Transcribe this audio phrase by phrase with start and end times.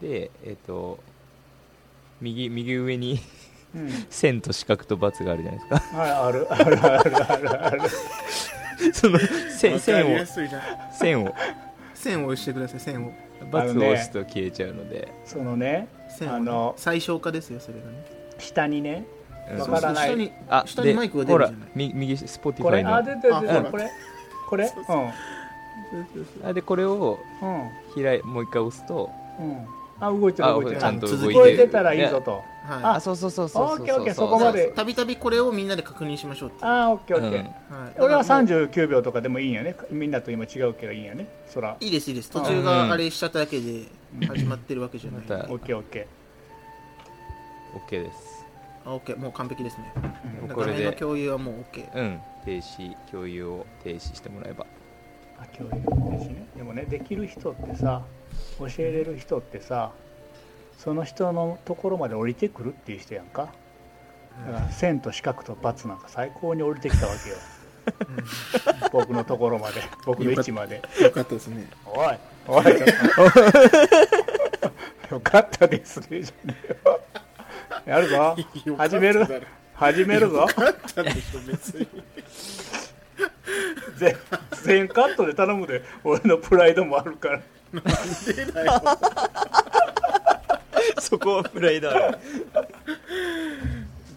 [0.00, 0.98] でえっ、と
[2.20, 3.20] 右右上に
[3.74, 3.90] うん。
[4.08, 5.78] 線と四角と×があるじゃないですか。
[5.98, 6.46] はいある。
[6.52, 7.80] あるあるあるある。
[8.92, 9.18] その
[9.50, 10.18] 線線を
[10.92, 11.34] 線を。
[11.94, 13.12] 線を押してください線を
[13.50, 16.36] ×を押すと消えちゃうので、そのね線をね。
[16.36, 18.04] あの最小化ですよそれがね。
[18.38, 19.06] 下にね
[19.50, 19.58] うん。
[19.60, 20.08] わからない。
[20.08, 20.26] そうそう。
[20.26, 21.70] 下にあで下にマイクが出ほらるじゃない。
[21.74, 23.34] み右 Spotify のあ出てる。
[23.34, 23.52] あほら。
[23.54, 23.90] 出てるこれ？
[24.50, 24.70] これ
[25.90, 29.10] そうそうあでこれをうん開いもう一回押すと。
[29.38, 29.50] うん。
[29.50, 29.66] うん
[30.00, 30.80] あ動いてるあ動いてる。
[30.80, 32.42] ちゃんと続いて動いてたらいいぞと。
[32.66, 34.70] はあそうそうそうそうそうオッケーオッケーそうそこまで。
[34.70, 37.40] いたびたびこれをみんなで確認しましょうってあーオッケーオッケー。
[37.40, 37.44] うん。
[37.84, 37.94] はい。
[37.98, 39.76] 俺はだからもう39秒とかでもいいんやね。
[39.90, 41.28] みんなと今違うけどいいんやね。
[41.46, 41.76] そら。
[41.78, 42.30] いいですいいです。
[42.30, 43.84] 途中があれしちゃっただけで
[44.26, 45.20] 始まってるわけじゃない。
[45.22, 46.08] またオッケーオッケ
[47.88, 48.44] OK です。
[48.84, 49.92] あ OK もう完璧ですね。
[49.96, 50.54] ー、うん。
[50.54, 50.72] これで。
[50.72, 52.20] 画面の共有はもう OK うん。
[52.44, 54.64] 停止共有を停止してもらえば。
[54.64, 54.66] あ
[55.52, 56.46] 教育ですね。
[56.56, 58.02] でもねできる人ってさ
[58.58, 59.92] 教えれる人ってさ
[60.78, 63.52] その人のところまで降りてくるっていう人やんか。
[64.46, 67.36] だから線と四角と×なんか最高に降りてきたわけよ。
[68.92, 70.82] 僕のところまで僕の位置まで。
[71.00, 71.34] よかった。
[71.34, 71.66] ですね。
[71.86, 72.64] おいおい。
[75.10, 77.00] よかったですね じゃねえよ。
[77.86, 78.36] やるぞ。
[78.76, 79.26] 始める
[79.74, 80.36] 始めるぞ。
[80.38, 81.86] よかったでしょ別に
[83.96, 84.16] 全
[84.62, 85.82] 全カットで頼むで。
[86.02, 87.42] 俺のプライドもあるから。
[88.26, 88.82] 出ないよ。
[91.00, 92.18] そこはプライドある。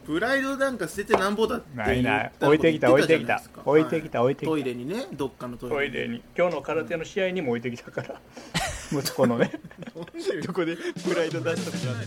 [0.05, 2.31] プライドなんか捨ててなんぼだってないない。
[2.39, 3.41] 言置いてきた置いてきた。
[3.65, 4.52] 置いてきた置いてきた。
[4.52, 6.23] トイレにねどっかのトイレトイレに。
[6.38, 8.21] 今日の空手の試合にも置いてきたから。
[8.91, 9.52] 息子のね。
[10.45, 12.02] どこでプライド出したのか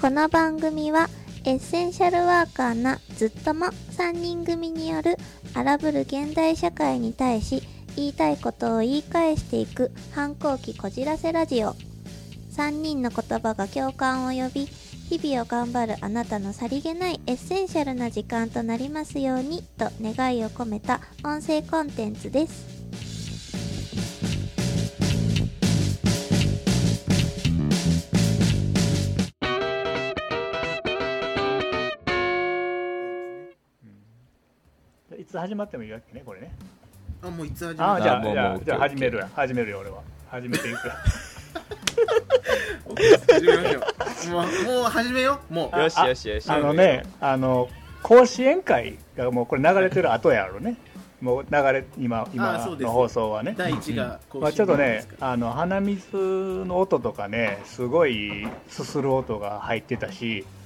[0.00, 1.08] この番組は
[1.44, 5.16] エッセンシャルワーカーなずっとも3人組による
[5.54, 7.64] 荒ぶる現代社会に対し
[7.96, 11.74] 言いたいことを言い返していく反抗期こじらせラジオ。
[12.52, 22.77] 3人の言葉が共感を呼び日々を頑張るあなたのさりげないエッセンシャルな時間となりますようにと願いを込めた音声コンテンツです。
[35.38, 36.50] つ始まってもいいわけねこれね。
[37.22, 40.02] あもういつ始ああまるじゃあじゃあじゃあ OK 始めるや始めるよ俺は。
[40.30, 40.92] 始めていくよ
[43.28, 44.32] 始めましょう。
[44.32, 45.54] もうもう始めよう？
[45.54, 45.78] もう。
[45.78, 46.50] よしよしよし。
[46.50, 47.68] あのねあの
[48.02, 50.76] 甲子園会がもうこれ流れてる後やろね。
[51.20, 52.86] もう流れ今あ今そうです。
[52.86, 53.54] の放送はね。
[53.56, 56.16] 第一が更新まあ、ちょっとねですかあの鼻水
[56.66, 60.57] の音とかねすごいすする音が入ってたしあ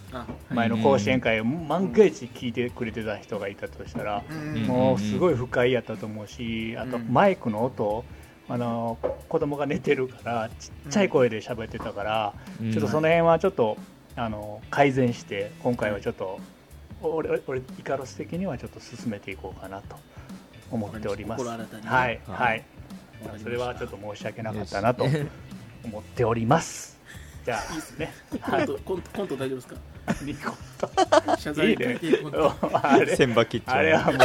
[0.50, 4.22] 前の甲子園会を万が一聞いてくれてた人がいたとしたら、
[4.66, 7.12] もうすごい不快やったと思うしあとうん。
[7.12, 8.04] マイクの音
[8.48, 12.72] あの子供が寝てるからちっちゃい声で喋ってたから、うん。
[12.72, 13.76] ちょっとその辺はちょっと
[14.16, 16.38] あの改善して今回はちょっと
[17.00, 19.96] 俺俺俺イカロス的にはちょっと進めていこうかなと
[20.70, 21.44] 思っております。
[21.44, 21.54] は
[22.10, 22.64] いははい。
[23.42, 25.06] それはちょっと申し訳なかったなと
[25.84, 26.98] 思っております。
[27.44, 29.76] じゃあね、コントコントコント大丈夫ですか？
[30.22, 30.52] ニコ
[31.38, 31.98] 謝い罪いね。
[32.00, 32.54] 会見コント。
[32.72, 34.18] あ れ千葉吉兆あれはもう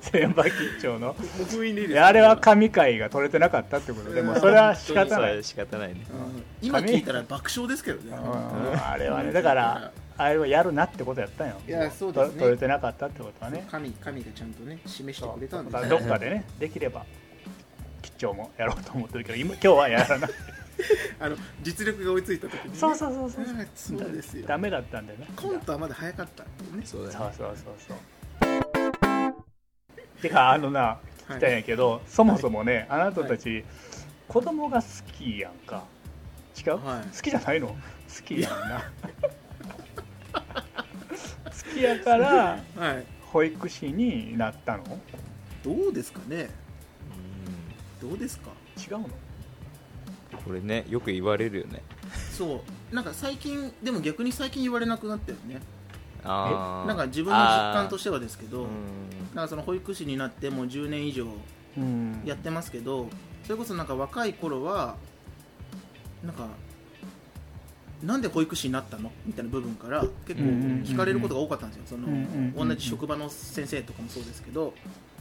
[0.00, 1.14] 千葉吉兆の。
[2.02, 6.04] あれは神回が取れてなかったってことでもそれは仕方ない、仕方ないね。
[6.10, 6.44] うん。
[6.60, 8.16] 今聞いたら爆笑ですけどね。
[8.16, 8.80] うん。
[8.80, 9.32] あれはね。
[9.32, 11.54] だからあれはやるなってことやったんよ。
[11.66, 12.32] いやそうですね。
[12.34, 13.66] と取れてなかったってことはね。
[13.70, 17.04] 神神がちゃんとね示してくれたんでだからどっかでねできれば
[18.02, 20.30] 吉兆もやろうと思ってるけど今今日はやらない
[21.20, 22.78] あの実力が追いついた時にね。
[22.78, 24.46] そうそうそうそうあそうですよ。
[24.46, 25.26] ダメだったんだよね。
[25.36, 26.50] コントはまだ早かったね。
[26.84, 27.98] そうだそうそうそうそう。
[30.22, 30.98] てかあのなは
[31.30, 31.34] い。
[31.34, 33.64] 聞きたいんやけど、そもそもねあなたたち、
[34.28, 35.84] 子供が好きやんか。
[36.58, 37.16] 違う、はい。
[37.16, 37.68] 好きじゃないの？
[37.68, 37.76] 好
[38.24, 38.82] きやんな。
[40.32, 43.04] 好きやからはい。
[43.26, 44.84] 保育士になったの？
[45.62, 46.48] どうですかね？
[48.00, 48.50] どうですか？
[48.78, 49.08] 違うの？
[50.44, 51.82] これねよく言われるよね。
[52.32, 52.94] そう。
[52.94, 55.60] なんか最近でも逆に最近言われなくなったよね。
[56.24, 57.44] なんか自分の実
[57.74, 58.68] 感としてはですけどうん。
[59.34, 61.26] なんかその保育士になってもう10年以上
[61.76, 62.22] うん。
[62.24, 63.08] やってますけど
[63.44, 64.96] それこそなんか若い頃は
[66.24, 66.48] なんか
[68.02, 69.10] なんで保育士になったの？
[69.26, 70.48] みたいな部分から結構
[70.84, 71.84] 聞かれることが多かったんですよ。
[71.86, 74.72] その同じ職場の先生とかもそうですけど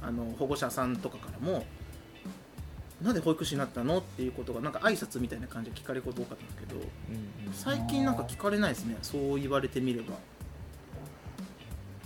[0.01, 1.65] あの保護者さんとかからも
[3.01, 3.99] なんで保育士になったの？
[3.99, 6.79] っていうことがなんか挨拶みたいな感じで聞かれること多かったんですけどう
[7.49, 8.97] ん最近なんか聞かれないですね。
[9.01, 10.15] そう言われてみれば。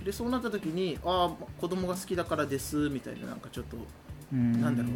[0.04, 3.78] でそうなった時にああ子供が好きだからですみたいななんかちょっと
[4.34, 4.62] うん。
[4.62, 4.92] なんだろう。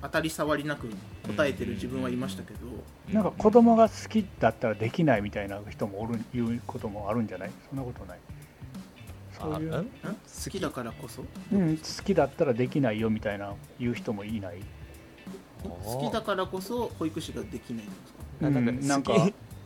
[0.00, 0.88] 当たり障りなく
[1.26, 2.58] 答えてる自分はいましたけど、
[3.12, 7.50] なんか子供が好きだったらできないみたいな人もおる言うこともあるんじゃない？
[7.68, 8.18] そんなことない？
[9.40, 11.24] そういう、好きだからこそ？
[11.52, 14.62] うん、好きだったらできないよみたいな言う人もいない。
[15.62, 18.46] 好きだからこそ保育士ができないんですか？
[18.46, 19.12] あなんかうんなんか。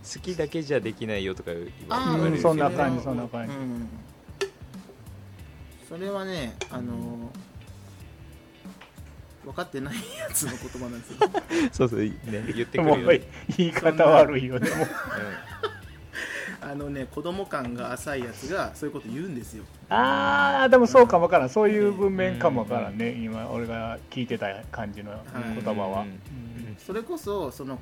[0.02, 3.54] 好きだけじゃできないよとか言われるうんそんな感じそんな感じ。
[3.54, 3.88] うん。
[5.88, 7.30] それはねあの
[9.44, 11.19] 分かってないやつの言葉なんですよ。
[11.70, 12.12] そうそうね。
[12.26, 13.20] 言ってくるよね、
[13.56, 14.88] 言い方悪いよねもう
[16.62, 19.64] あのね子供感が浅いやつがそういうこと言うんですよ。
[19.88, 21.50] ああでもそうかもわからん。
[21.50, 23.10] そういう文面かもわからんね。
[23.12, 25.12] 今俺が聞いてた感じの
[25.54, 26.02] 言葉は。
[26.02, 26.76] うん。
[26.78, 27.78] それこそその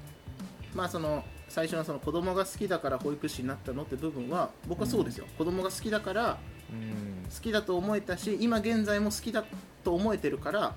[0.74, 6.38] まあその最初のその子供が好きだから保育士になったのって部分は僕はそうですよ、子供が好きだから
[6.70, 7.28] うん。
[7.28, 9.44] 好きだと思えたし今現在も好きだ
[9.84, 10.74] と思えてるから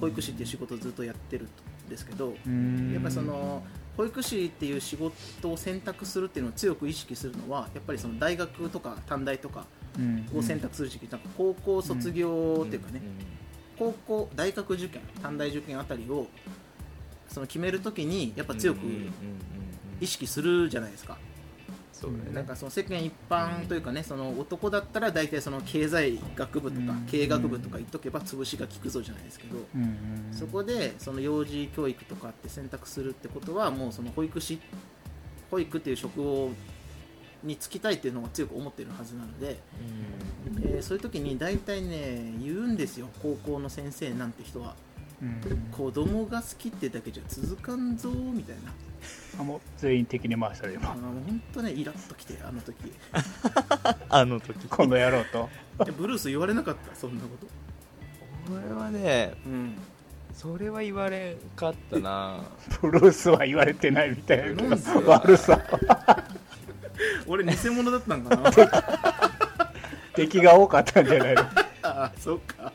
[0.00, 1.46] 保育士っていう仕事をずっとやってる
[1.86, 2.92] んですけどうん。
[2.92, 3.62] やっぱりその
[3.98, 9.66] 保育士っていう仕事を選択するっていうのを強く意識するのはやっぱりその大学とか短大とか
[9.98, 10.28] うん。
[10.38, 11.20] を選択する時期なん。
[11.20, 13.02] か高校卒業っていうかね、
[13.76, 16.28] 高校大学受験短大受験あたりを
[17.28, 19.10] その決めるときにやっぱ強くうんうんうんうん。
[20.00, 21.18] 意識するじゃないですか、
[22.00, 22.18] そうね。
[22.32, 27.06] なんかその世間一般というかね、その男だったら大体その経済学部とかうん。
[27.06, 29.82] 経営学部とか言っとけば潰しが効くぞじゃないですけど、うん。
[29.82, 29.98] うん
[30.32, 34.60] そこでその幼児教育とかって選択するってことはもうその保育士
[35.50, 36.50] 保育っていう職を
[37.42, 39.58] に就きたいっていうのが強く思ってるはずなので、
[40.62, 44.76] えーそういう時に大体ね言うんですよ高校の先生なんて人は。
[45.20, 45.40] うん。
[45.72, 48.72] 子供が好きってだけじゃ続かんぞみたいな
[49.38, 52.92] あもう全員的に回したらあ今の本当ねイラッときてあの時。
[54.08, 54.66] あの時。
[54.68, 55.48] この野郎と。
[55.86, 57.46] えブルース言われなかったそんなこと。
[58.52, 59.74] 俺はねうん。
[60.34, 62.40] それは言われんかったな。
[62.80, 64.64] ブルースは言われてないみたいな
[65.06, 65.60] 悪さ。
[67.26, 68.52] 俺偽物だったんかな。
[70.14, 71.42] 敵が多かったんじゃないの？
[71.42, 71.48] あ
[71.82, 72.72] あそうか。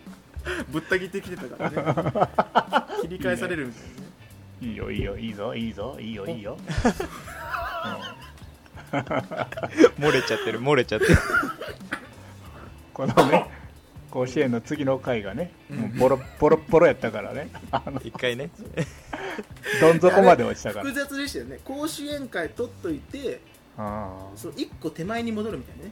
[0.69, 2.99] ぶった切ってきてたからね。
[3.01, 4.12] 切り返されるみたいなね
[4.63, 6.57] いいよいいよいいぞいいぞいいよいいよ、
[9.99, 11.17] 漏れちゃってる漏れちゃってる。
[12.93, 13.45] このね
[14.09, 17.49] 甲子園の次の回がね、もうボロボロボロやったからね。
[17.71, 18.51] あの一回ね。
[19.81, 20.85] どん底まで落ちたから。
[20.85, 21.59] 複雑でしたよね。
[21.65, 23.41] 甲子園会取っといて
[23.75, 25.91] そう1個手前に戻るみたいなね。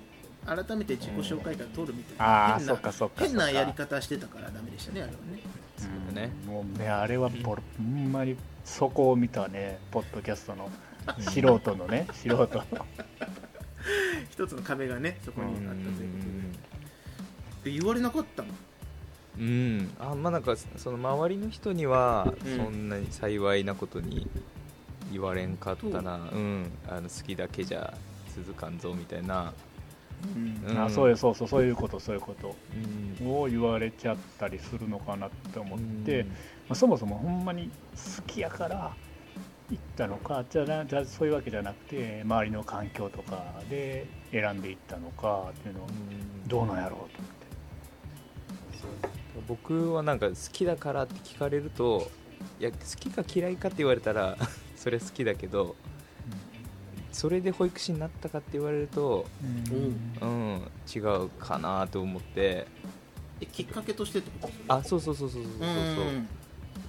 [0.65, 3.59] 改めて自己紹介から取るみたいあな変なーそっかそっか変なそっか。
[3.59, 5.39] やり方してたからダメでしたねあれはね
[5.81, 6.31] そうだね。
[6.45, 6.53] うん。
[6.53, 10.69] もうねあれはボロほんまにそこを見たねポッドキャストの
[11.19, 12.35] 素人のね素人。
[12.37, 12.47] の
[14.29, 16.51] 一つの壁がねそこにあったということうん。
[16.51, 16.57] で
[17.65, 18.49] で言われなかったの？
[19.39, 19.89] うん。
[19.99, 22.57] あまあなんかその周りの人にはうん。
[22.57, 24.29] そんなに幸いなことに
[25.11, 26.17] 言われんかったな。
[26.31, 26.71] うん。
[26.87, 27.93] あの好きだけじゃ
[28.35, 29.53] 続かんぞみたいな、
[30.69, 30.77] うん。
[30.77, 32.55] あそうやそうそうそういうことそういうこと
[33.21, 33.27] うん。
[33.27, 36.27] を言われちゃったりするのかなって思って、うん。
[36.27, 36.33] ま
[36.69, 37.69] あ、そもそもほんまに
[38.17, 38.93] 好きやから
[39.69, 46.47] 行ったのかじゃなじゃあそういうわけじゃなくて周りの環境とかで選んでいったのかっていうのをうん。
[46.47, 47.41] どうなんやろうと思って。
[49.47, 52.09] 僕はなんか好きだからって聞かれると
[52.59, 54.37] いや好きか嫌いかって言われたら
[54.75, 55.75] それ好きだけど
[57.11, 59.25] それで保育士になったかって言われると
[60.21, 60.61] うん。
[60.93, 62.67] 違うかなと思って。
[63.41, 64.73] えきっかけとしてってこと？
[64.73, 65.51] あそうそうそうそうそう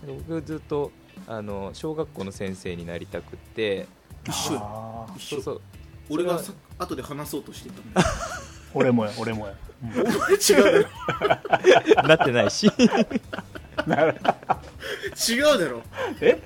[0.07, 0.91] そう僕ずっと
[1.27, 3.87] あの小学校の先生になりたくって。
[4.27, 4.61] 一緒や。
[5.17, 5.61] 一緒そうそう。
[6.11, 8.07] 俺がさ後で話そうとしてたの
[8.75, 9.91] 俺もや俺もや、うん。
[9.91, 10.89] お前違うだ
[11.99, 12.03] ろ。
[12.09, 12.67] なってないし。
[12.67, 12.71] 違
[15.41, 15.83] うだろ。
[16.21, 16.41] え？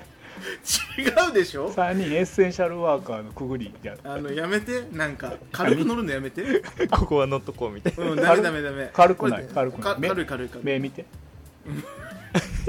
[0.97, 4.83] 違うでしょ？3人エッセンシャルワーカーのくぐりじゃんあのやめて？
[4.91, 6.63] なんか軽く乗るのやめて？
[6.91, 8.11] ここは乗っとこうみたいな。
[8.11, 8.89] うんダメダメダメ。
[8.93, 9.83] 軽くない軽くない。
[9.83, 10.65] か軽い軽い軽い。
[10.65, 11.05] 目見て。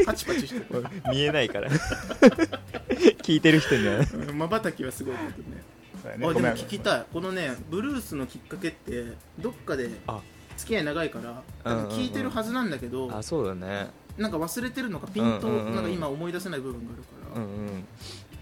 [0.04, 0.85] パチパチしてる。
[1.11, 1.68] 見えないから。
[3.23, 4.04] 聞いてる人には。
[4.35, 5.62] まばたきはすごいけどね。
[6.02, 7.04] そうやあでも聞きたい。
[7.12, 9.04] このねブルースのきっかけって
[9.38, 10.20] どっかであ。
[10.56, 11.20] 付き合い長いか
[11.64, 11.90] らうんうんうん。
[11.92, 15.75] 聞いてるはずなんだけどあそうだねなんか忘れてるのかピンとうんうんうん。
[15.75, 16.92] なんか今思い出せない部分が
[17.34, 17.84] あるうんうん。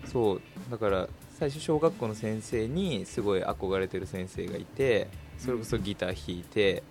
[0.07, 0.43] そう。
[0.71, 6.83] だから最初小学校の先生にすごい憧れてる先生がいてそれこそギター弾いて、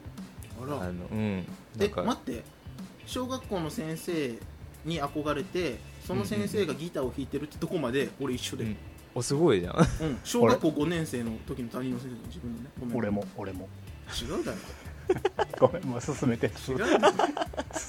[0.60, 0.86] から、あら。
[0.88, 1.38] あのうん。
[1.78, 2.44] なえんか待って。
[3.08, 4.34] 小学校の先生
[4.84, 8.78] に憧れてその先生がギターを弾いてるってとこまで俺一緒で、うん。
[9.16, 9.76] おすごいじゃん。
[9.78, 10.20] うん。
[10.24, 12.70] 小学校5年生の時の担任の先生の自分のね。
[12.80, 12.98] ごめん。
[12.98, 13.68] 俺も俺も。
[14.22, 14.58] 違うだろ
[15.60, 16.48] ごめんもう進めて。
[16.48, 16.78] 違う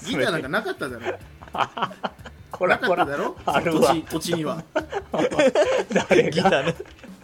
[0.05, 1.01] ギターなんかなかっただろ。
[1.01, 1.91] な
[2.51, 3.05] こらこら。
[3.05, 3.35] かっただろ？
[3.45, 3.93] あるわ。
[3.93, 4.63] 土地土地には。
[6.31, 6.75] ギターね。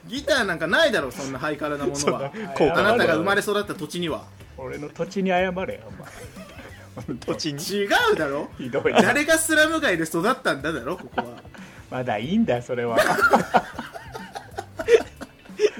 [0.08, 2.32] ギターなんかないだろそんなハイカラなものは。
[2.56, 4.26] こうあなたが生まれ育った土地には。
[4.58, 5.92] 俺の土地に謝れよお
[7.12, 7.64] 前土地に？
[7.64, 8.50] 違うだろ？
[8.58, 9.02] ひどいな。
[9.02, 11.28] 誰がスラム街で育ったんだだろここは。
[11.90, 12.98] まだいいんだよそれは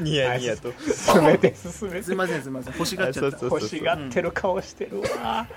[0.04, 0.74] ニヤニヤと。
[0.80, 2.04] 進めて進めて。
[2.04, 2.74] すいませんすいません。
[2.74, 3.46] 欲しがっちゃった。
[3.46, 5.48] 欲しがってる顔してるわ。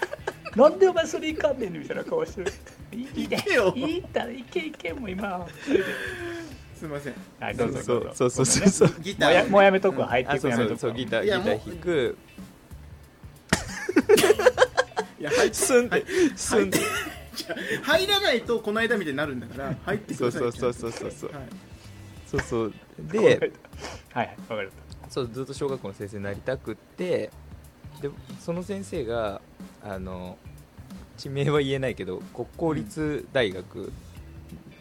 [0.55, 2.53] なんでお前それいかんねんみたいな顔してる？
[2.93, 3.73] いいい行けよ。
[3.77, 5.47] いいんだいけいけもう今
[6.75, 7.15] すいません。
[7.41, 8.95] はいどうぞそどうそうそうそうそう。
[9.01, 10.09] ギターもうやもうやめとくわ。
[10.09, 10.79] 入ってくやめとくわ。
[10.79, 12.17] そうそうそうギターギター弾く。
[15.19, 16.05] いや入ってスンって。
[16.37, 16.79] スンって
[17.83, 20.53] 入らないとこの間みたいになるんだから入ってくそうださい。
[20.53, 21.33] そうそうそうそうそう。
[21.33, 21.43] はい
[22.41, 22.75] そう
[23.09, 23.17] そう。
[23.17, 23.33] はいは
[24.23, 24.73] いでわかる
[25.09, 27.31] そうずっと小学校の先生になりたくって
[28.01, 29.41] でその先生が
[29.83, 30.37] あの
[31.17, 33.93] 地名は言えないけど国公立大学、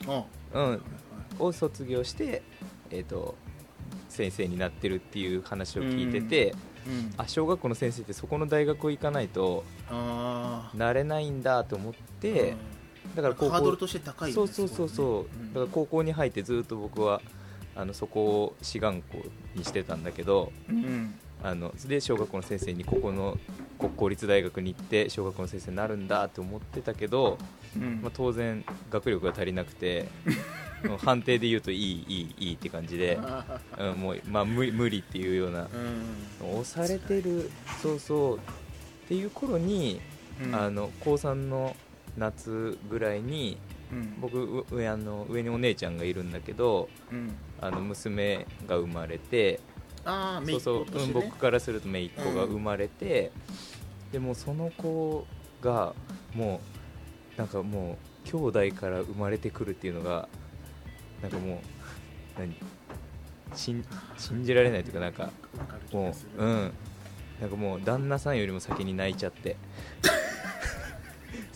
[0.08, 0.82] あうん。
[1.40, 2.44] を卒業して、
[2.90, 3.36] えー、と
[4.10, 6.56] 先生になってるっていう話を聞いてて、
[6.88, 7.14] うん。
[7.18, 12.56] あ小学校の先生ってそこの大学行かないとあなれないんだと思って、
[13.16, 15.54] だから高校ハードルとして高いそうそうそうそう、ん。
[15.54, 17.22] だから高校に入ってずっと僕は
[17.76, 19.18] あのそこを志願校
[19.56, 23.38] にしてたんだけどうんあので小学校の先生にここの
[23.78, 27.38] 国公立大学に行って小学校の先生になるんだって思ってたけど、
[27.76, 28.02] うん。
[28.02, 30.08] まあ、当然学力が足りなくて
[31.04, 35.68] 判定で言うといいいいいいって感じで、あうんもうまあ、無理無理っていうようなー
[36.44, 36.60] うん。
[36.60, 37.52] 押されてる
[37.82, 38.40] そうそうっ
[39.08, 40.02] ていう頃に、
[40.44, 40.56] うん。
[40.56, 41.76] あの高3の
[42.18, 43.58] 夏ぐらいに
[43.92, 44.18] うん。
[44.20, 47.36] 僕う上あの上にお姉ちゃんがいるんだけどうん
[47.68, 49.60] あの娘が生まれて
[50.04, 53.32] ああそうそう、うん、僕からすると姪っ子が生まれて、
[54.12, 55.26] でもその子
[55.62, 55.96] が
[56.34, 56.62] も
[57.36, 60.30] うなんかもう兄弟から生まれてくるっていうのが
[61.22, 62.56] なんかもう何？
[63.56, 63.86] 信
[64.18, 65.32] 信じられないというかなんか
[65.92, 66.72] もううん。
[67.40, 69.58] なんかもう旦那さんよりも先に泣いちゃって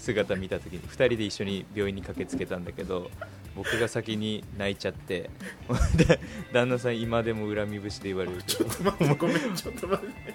[0.09, 3.11] 姿見た時に2人で一緒に病院に駆けつけたんだけど
[3.55, 5.29] 僕が先に泣いちゃって
[5.95, 6.19] で
[6.51, 8.69] 旦那さん今でも恨み節で言われるけど。
[8.83, 10.33] 待ってごめんちょっと待って。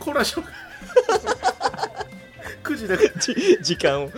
[0.00, 0.44] コラショ
[2.62, 4.10] 9時だからじ時間を。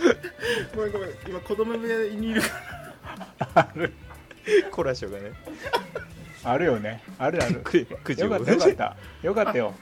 [0.75, 2.47] ごめんごめん今子供部屋にいるか
[3.37, 3.47] ら。
[3.55, 3.93] ある。
[4.71, 5.31] コラショがね。
[6.43, 7.03] あるよね。
[7.19, 7.55] あるある。
[7.61, 8.27] く9時を。
[8.27, 8.97] よかったよかった。
[9.21, 9.73] よかったよ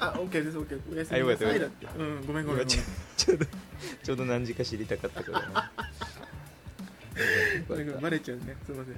[0.00, 2.66] あオッケーですオッケーおやすみあよかったなさいだってうんごめんごめんごめん。
[2.66, 2.82] ちょ
[3.16, 3.46] ちょうど
[4.02, 5.54] ちょうど何時か知りたかったからね。
[7.68, 8.02] ごめんごめん。
[8.02, 8.56] バレちゃうね。
[8.64, 8.94] すいません。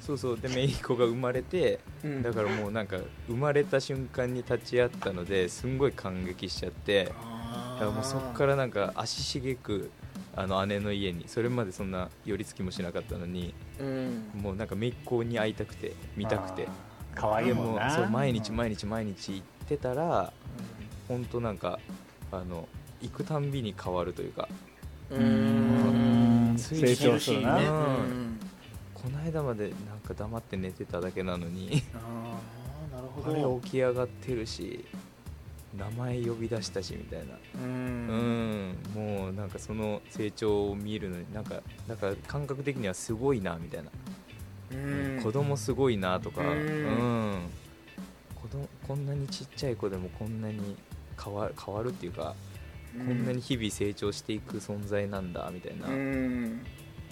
[0.00, 0.40] そうそう。
[0.40, 2.22] で姪っ子が生まれてうん。
[2.22, 9.90] だからもうなんか生まれた瞬間に立ち会ったのですんごい感激しちゃってだあからもうそこからなんか足しげく
[10.36, 14.30] あの姉の家にそれまでそんな寄り付きもしなかったのにらうん。
[14.34, 16.66] もうなんか姪っ子に会いたくて見たくて。
[16.66, 16.70] あー。
[17.12, 17.86] 可愛いでもんな。
[17.86, 20.32] もそう毎日毎日毎日行ってたら
[21.08, 21.78] 本当なんか
[22.32, 22.68] あの
[23.00, 24.48] 行くたんびに変わるというか。
[25.10, 26.54] ううん。
[26.56, 27.56] 成長するな。
[27.56, 27.66] ね
[28.94, 31.82] この間までなんか黙って寝てただけなのに。
[31.94, 32.38] あ
[32.92, 34.84] あなるほあれど起き上がってるし
[35.76, 37.34] 名前呼び出したしみたいな。
[37.34, 38.72] ううん。
[38.72, 43.90] んもうなんかその成長を見るのになんかなんか感覚的にはすごいなみたいな、
[44.72, 45.22] うん。
[45.22, 46.42] 子供すごいなとか。
[46.42, 47.40] ううん
[48.90, 50.74] こんなにちっちゃい子でもこんなに
[51.22, 52.34] 変わ変わるっていうか、
[52.92, 56.44] こんなに日々成長していく存在なんだみたいな、ううん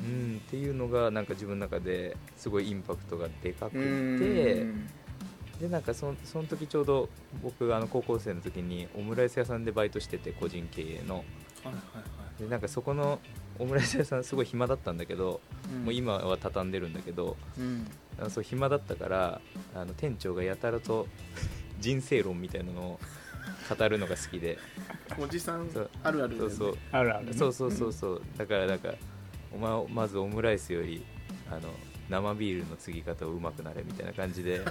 [0.02, 4.88] んっていうのがなんか自分の中ですごいインパクトがでかくて、うん。
[5.60, 7.08] でなんかそその時ちょうど
[7.44, 11.14] 僕があの高校生の時にオムライス屋さんでバイトしてて個人経営の。
[11.14, 12.02] はいはいは
[12.40, 12.42] い。
[12.42, 13.20] でなんかそこの
[13.60, 15.40] オムライス屋さんすごい暇だったんだけど、
[15.72, 15.84] うん。
[15.84, 17.86] もう今は畳んでるんだけどうん。
[18.18, 19.40] あのそう暇だったから
[19.76, 21.06] あの店長がやたらと
[21.78, 23.00] 人生論みたいなのを
[23.76, 24.58] 語るのが好きで。
[25.18, 25.68] おじさん
[26.02, 26.78] あるあるそうそう。
[26.92, 27.32] あるあるね。
[27.32, 28.22] そうそうそうそう。
[28.36, 28.94] だからなんか
[29.52, 31.04] お前まずオムライスより
[31.50, 31.60] あの
[32.08, 34.62] 生ビールの継ぎ方をうまくなれみたいな感じで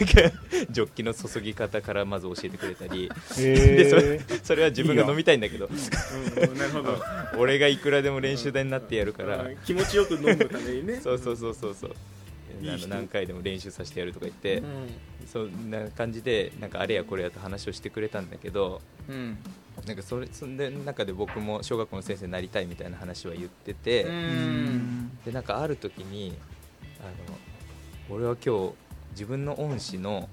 [0.70, 3.10] ジョッキの注ぎ方からまず教えてくれたり。
[3.36, 5.66] でそへれそれは自分が飲みたいんだけど。
[5.66, 7.02] うんなるほど。
[7.38, 9.42] 俺がいくらでも練習台になってやるから。
[9.42, 11.00] うん気持ちよく飲むためにね。
[11.00, 11.94] そうそうそうそうそう。
[12.88, 14.64] 何回でも練習させてやるとか言って、う
[15.26, 19.38] そんな感じでなんかあれやこれやと話をしてくれたんだけどんうん。
[19.86, 24.04] なんかそれそんで中で僕も小学校の先生になりたいみたいな話は言ってて、
[25.24, 26.36] でなんかある時に
[27.00, 28.74] あの俺は今日
[29.10, 30.28] 自分の恩師の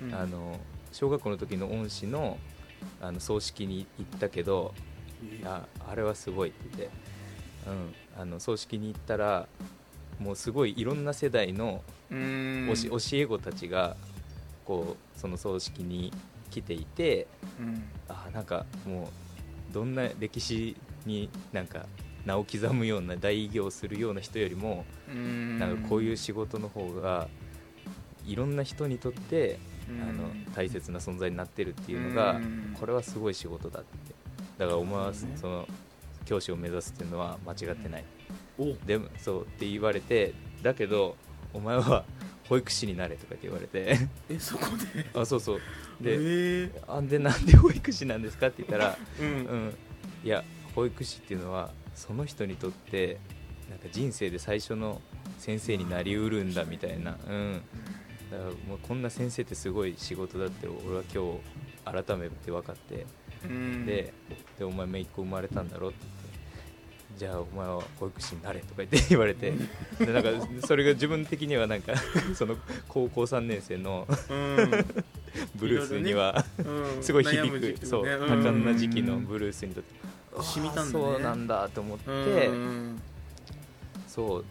[0.00, 0.14] うん。
[0.14, 0.60] あの
[0.92, 2.38] 小学校の時の恩師の
[3.00, 4.74] あの葬式に行ったけど
[5.40, 6.90] いやあれはすごいって言って、
[8.16, 9.46] うん、あの葬式に行ったら
[10.18, 12.16] もうすごいいろんな世代の教
[13.12, 13.96] え子たちが
[14.68, 16.12] こうその葬式に
[16.50, 17.26] 来ていて
[17.58, 17.82] うん。
[18.06, 19.10] あなんかも
[19.70, 21.86] うどんな歴史になんか
[22.26, 24.84] 名を刻むような大偉業をするような人よりも
[25.58, 27.28] なんかこういう仕事の方が
[28.26, 29.58] いろんな人にとって
[29.88, 30.02] うん。
[30.02, 32.76] あの大切な存在になってるっていうのがうん。
[32.78, 34.14] これはすごい仕事だって。
[34.58, 35.36] だからお前はなるほどね。
[35.40, 35.68] その
[36.26, 38.04] 教師を目指すっていうのは間違ってない。
[38.58, 38.74] お。
[38.86, 41.16] でもそうって言われてだけど
[41.54, 42.04] お前は
[42.48, 43.98] 保育士になれとかって言われて。
[44.30, 45.06] えそこで？
[45.20, 45.60] あそうそう。
[46.02, 49.26] えでーあんでなんで保育士なんですかって言ったらうん。
[49.26, 49.74] うん、
[50.24, 50.42] いや
[50.74, 53.18] 保育士っていうのはその人にとって
[53.68, 55.00] なんか人生で最初の
[55.38, 57.62] 先生になりうるんだみたいな、うん、
[58.30, 61.38] だからもうこんな先生ってすごい仕事だって俺は今
[61.94, 63.06] 日改めて分かって、
[63.44, 63.84] うん。
[63.86, 64.12] で
[64.58, 65.98] でお前姪っ子生まれたんだろって
[67.18, 69.52] じゃあお前は保育士になれとか言って 言われて。
[69.98, 70.30] でなんか
[70.66, 71.92] それが自分的にはなんか
[72.34, 72.56] その
[72.86, 74.56] 高校3年生のうん。
[75.56, 77.02] ブルースにはうん。
[77.02, 79.24] すごい響く、そう多感な時期のうん。
[79.26, 79.98] ブルースにとって。
[80.40, 82.10] 染みたんそうなんだと思って、
[82.48, 83.02] うん
[84.06, 84.44] そう。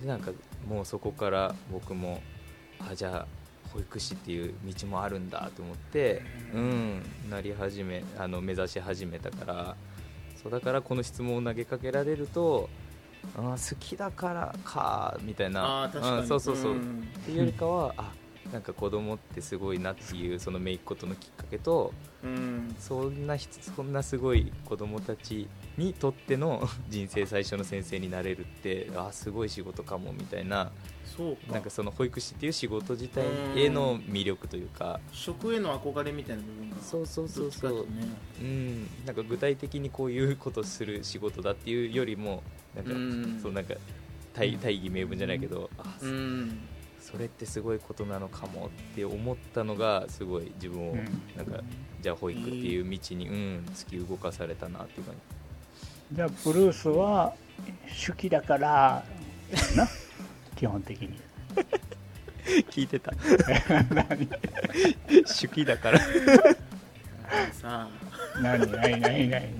[0.00, 0.30] でなんか
[0.68, 2.22] もうそこから僕も
[2.78, 3.26] あじゃあ
[3.72, 7.02] 保育士っていう道もあるんだと思ってううんん。
[7.30, 9.76] なり始めあの目指し始めたから
[10.42, 12.68] そうだからこの質問を投げかけられると
[13.36, 15.84] あー好きだからかみたいな。
[15.84, 16.18] あー確かに。
[16.18, 17.00] うんそうそうそう、ん。
[17.00, 18.12] っていうよりかはあ
[18.52, 21.92] なんか子供ってすごいなっていうその姪っ子とのきっかけと
[22.24, 22.74] うん。
[22.78, 30.70] そんな人そんなすごい子供たちにとっての 人生最初の先生になれるってあすごい仕事かもみたいな
[31.16, 31.52] そうか。
[31.52, 33.24] なんかその保育士っていう仕事自体
[33.56, 37.84] への魅力というか食への憧れみたいな部分がそうそうそうそう。
[37.84, 38.06] とね。
[38.40, 38.86] うん。
[39.06, 42.42] なんか具体的にこういうことする仕事だっていうよりも
[42.74, 43.40] なんかうん。
[43.40, 43.74] そうなんか
[44.34, 46.58] 大大義名分じゃないけどあうん。
[47.00, 51.04] それってすごいことなのかもって思ったのがすごい自分をうん。
[51.36, 51.62] なんか
[52.00, 55.41] じゃあ保育っていう道に、うん、突き動かされたなっていう感じ
[56.12, 57.32] じゃあブルースは
[58.06, 59.02] 手記だから
[59.76, 59.88] な
[60.56, 61.18] 基本的に。
[62.70, 63.12] 聞いてた。
[65.40, 65.98] 手記だから。
[67.52, 67.88] さ
[68.42, 69.00] 何何？
[69.00, 69.30] 何？
[69.30, 69.58] 何？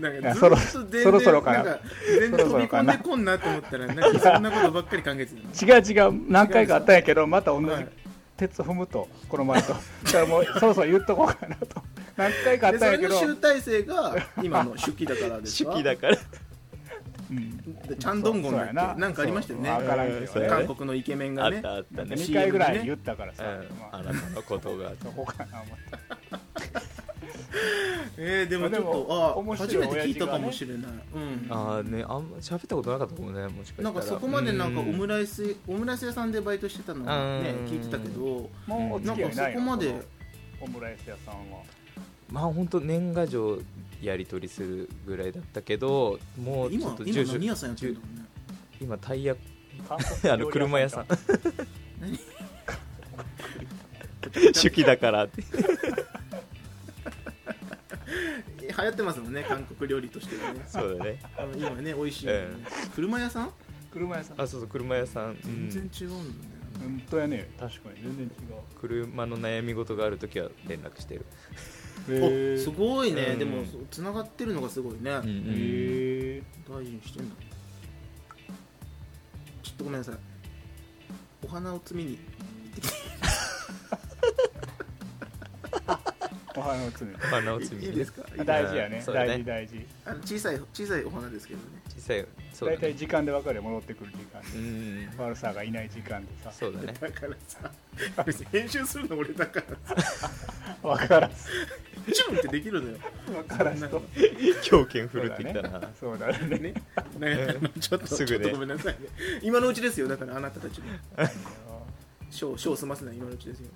[0.00, 0.18] 何？
[0.18, 1.62] あなんそろそろそろかな。
[1.62, 1.80] なんか
[2.20, 5.78] 全然飛び込んでこんなと思ったらなんかそんなことばっかり考えてたの。
[5.78, 6.30] 違う違う。
[6.30, 7.66] 何回かあったんやけどまた同じ。
[7.66, 7.88] はい。
[8.36, 9.72] 鉄踏むとこの前と。
[9.72, 9.78] だ
[10.12, 11.82] からもうそろそろ言っとこうかなと
[12.16, 13.14] 何回かあっでたんやけど。
[13.14, 16.18] それの集大成が今の手記だからです手か記だから。
[17.30, 17.56] うん。
[17.88, 18.94] でチャンドンゴンだっけそうやな。
[18.94, 19.68] なんかありましたよね。
[19.68, 20.48] そうわからんけどね。
[20.48, 21.56] 韓国のイケメンがね。
[21.56, 23.96] あったあったね、2回ぐらい言ったからさ、うん、まあ。
[23.96, 24.92] あなたのことが。
[25.02, 27.02] そこかな思って
[28.16, 31.46] えー、でもちょっまあでもとあ面白い初めて聞いたかもしれない、うん。
[31.50, 33.84] ああねあんま喋ったことなかったかもねもしかしたら。
[33.84, 37.66] なんかそこまでなんかオうムライスオムライス屋さんでバイトしてたのはねうん。
[37.66, 40.06] 聞いてたけどもうお付き合いないのなんかそこまで
[40.60, 41.62] オムライス屋さんは
[42.32, 43.60] まあ本当年賀状
[44.00, 48.24] やり取りするぐらいだったけどもうちょ今っと住所今何屋さんやってるんだろうね。
[48.80, 49.36] 今タイヤ。
[50.30, 51.06] あの車屋さん。
[52.00, 52.18] 何？
[54.54, 55.24] 手記だから。
[55.24, 55.42] っ て
[58.62, 60.62] 流行ってますもんね韓国料理としてはね。
[60.66, 61.20] そうだね。
[61.36, 62.26] あの今ね美味しい。
[62.26, 62.36] もん。
[62.36, 62.42] ね、
[62.94, 63.50] 車屋さん？
[63.92, 64.40] 車屋さん。
[64.40, 65.68] あそうそう車屋さん、うん。
[65.70, 67.50] 全然違うんだね、本当やね。
[67.60, 68.02] 確かに。
[68.02, 68.30] 全然違
[68.80, 71.26] 車の悩み事があるときは連絡してる、
[72.08, 73.38] うおすごいね、うん。
[73.38, 75.22] でもつながってるのがすごいね、うんうんへ
[76.38, 77.36] え大事にしてんだ。
[79.62, 80.14] ちょっとごめんなさい。
[81.44, 82.18] お花を摘みに
[86.54, 88.22] お花を摘む花を摘みいいですか？
[88.44, 88.98] 大事やね。
[88.98, 89.04] ね。
[89.06, 89.86] 大事大事。
[90.04, 91.64] あの小さい小さいお花ですけどね。
[91.96, 96.52] 小さいそうだ大体ね時間で分かるよ戻ってくる時間うでん悪さがいない時間でさ。
[96.52, 96.94] そうだね。
[97.00, 97.70] だからさ
[98.26, 100.30] 別に編集するの俺だからさ。
[100.82, 101.34] 分からず
[102.12, 102.96] チュンってできるのよ。
[103.26, 104.02] 分からずと
[104.62, 106.58] 狂犬振るってきたな、そうだね。
[106.58, 106.74] ね。
[107.18, 108.44] なんかあのちょっとすぐね。
[108.44, 109.00] ちょっとごめんなさいね。
[109.42, 110.08] 今のうちですよ。
[110.08, 110.86] だからあなたたちも。
[112.30, 113.68] ショーショー済ませない今のうちですよ。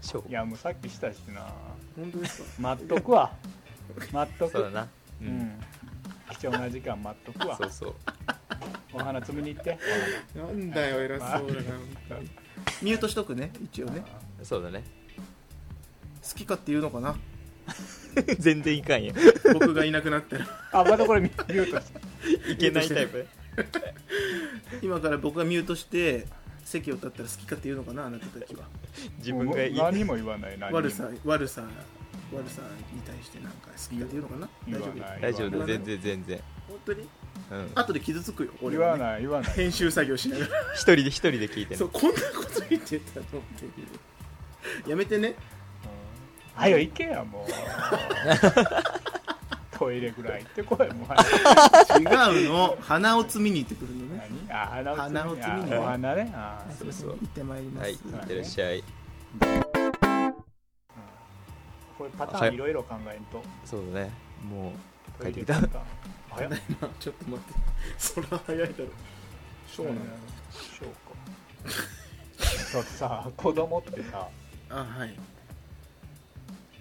[0.00, 0.28] ショー。
[0.28, 1.46] いやもうさっきしたしな。
[1.96, 2.44] 本当ですか？
[2.60, 3.32] 待っとくわ。
[4.12, 4.52] 待っとく。
[4.52, 4.82] そうだな。
[4.82, 5.28] ううん。
[5.28, 5.60] ん
[6.38, 7.56] 貴重な時間待っとくわ。
[7.56, 7.94] そうそう。
[8.92, 9.78] お花摘みに行って
[10.34, 11.60] なんだよ偉そうだな
[12.82, 14.02] ミュートしとくね一応ね。
[14.42, 14.84] そうだね。
[16.22, 17.16] 好きかって言うのかな
[18.38, 19.12] 全然いかんや
[19.52, 21.80] 僕がいなくなったらあまだこれミュート。
[21.80, 21.92] し
[22.46, 23.26] ていけないタイプ。
[24.82, 26.26] 今から僕がミュートして
[26.64, 28.64] 席を立ったら好きかって言うのかなあなたたちは。
[29.18, 29.56] 自分が
[29.90, 30.76] 何も言わない何も。
[30.76, 31.62] 悪さ悪さ
[32.32, 34.48] 悪さに対してなんか好きだっていうのかな？
[34.68, 34.92] 大丈夫？
[34.92, 35.20] 言わない？
[35.20, 36.40] 大丈夫全然全然。
[36.68, 37.08] 本当に？
[37.50, 37.70] うん。
[37.74, 39.52] 後で傷つくよ俺言わない言わない。
[39.52, 40.50] 編集作業しながら。
[40.74, 41.76] 一人で一人で聞いてね。
[41.76, 43.26] そうこんなこと言ってたのっ
[44.84, 45.28] てやめてね。
[45.28, 45.57] うん
[46.58, 47.50] はよ行けやもう。
[49.78, 51.10] トイレぐらい行ってこいもう。
[52.02, 52.06] 違
[52.46, 52.76] うの。
[52.80, 54.28] 鼻を摘みに行ってくるのね。
[54.48, 54.52] 何？
[54.52, 55.74] あ鼻を鼻を摘みに。
[55.74, 56.32] あお花ね。
[56.34, 56.64] あ。
[56.76, 57.10] そうそう。
[57.10, 57.96] 行ってまいります、はいい。
[57.96, 58.82] ってらっしゃい。
[61.96, 62.56] これパターンい。
[62.56, 63.40] ろいろ考えんと。
[63.64, 64.10] そうだね。
[64.42, 64.72] も
[65.20, 65.54] う帰ってきた。
[65.54, 65.68] 早
[66.48, 66.50] っ。
[66.68, 67.54] 今ちょっと待って。
[67.98, 68.74] そら早いだろ。
[69.68, 70.00] そうなの。
[70.76, 70.94] そうか。
[72.74, 74.28] だってさ子供ってさ。
[74.70, 75.16] あはい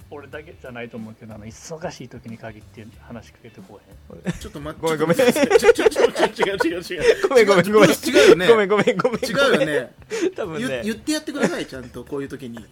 [0.10, 4.34] 俺だけじゃないと思うけどあの忙しい時に限って話しかけてこうへん。
[4.34, 5.17] ちょっと待ってごめんごめん。
[5.17, 7.93] ちょっと待ってちょちょちょちょ違う違う違うごめんごめんごめん違
[8.26, 9.93] うよねごめんごめんごめん違うよね
[10.36, 12.65] 多分ね言言ってやってくださいちゃんとこういう時に